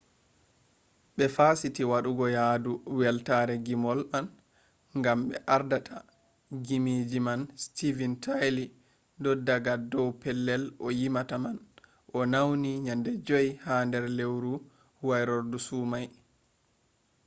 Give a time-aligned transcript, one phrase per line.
[1.15, 4.25] ɓe fasiti waɗugo yadu weltare ngimol man
[5.03, 5.97] gam mo ardata
[6.59, 8.63] ngimeji man stevin taila
[9.23, 11.57] do’i daga dow pellel o yimata man
[12.17, 16.07] o nauni nyande 5 ha nder lewruwairorfu sumai